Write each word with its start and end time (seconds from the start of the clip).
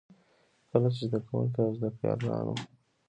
کله 0.69 0.87
چې 0.95 1.01
زده 1.09 1.19
کـوونـکو 1.27 1.59
او 1.65 1.71
زده 1.77 1.89
کړيـالانـو 1.97 2.53